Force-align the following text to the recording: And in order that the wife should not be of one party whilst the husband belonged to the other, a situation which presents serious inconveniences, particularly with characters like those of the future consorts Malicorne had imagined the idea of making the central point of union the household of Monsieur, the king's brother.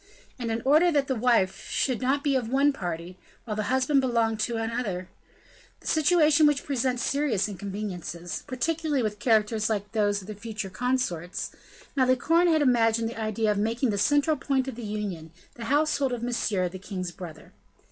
And 0.39 0.49
in 0.49 0.63
order 0.63 0.91
that 0.91 1.05
the 1.05 1.13
wife 1.15 1.69
should 1.69 2.01
not 2.01 2.23
be 2.23 2.35
of 2.35 2.49
one 2.49 2.73
party 2.73 3.19
whilst 3.45 3.57
the 3.57 3.63
husband 3.65 4.01
belonged 4.01 4.39
to 4.39 4.53
the 4.55 4.63
other, 4.63 5.09
a 5.79 5.85
situation 5.85 6.47
which 6.47 6.63
presents 6.63 7.03
serious 7.03 7.47
inconveniences, 7.47 8.43
particularly 8.47 9.03
with 9.03 9.19
characters 9.19 9.69
like 9.69 9.91
those 9.91 10.19
of 10.19 10.25
the 10.27 10.33
future 10.33 10.71
consorts 10.71 11.51
Malicorne 11.95 12.47
had 12.47 12.63
imagined 12.63 13.09
the 13.09 13.21
idea 13.21 13.51
of 13.51 13.59
making 13.59 13.91
the 13.91 13.99
central 13.99 14.35
point 14.35 14.67
of 14.67 14.79
union 14.79 15.29
the 15.53 15.65
household 15.65 16.11
of 16.13 16.23
Monsieur, 16.23 16.67
the 16.67 16.79
king's 16.79 17.11
brother. 17.11 17.53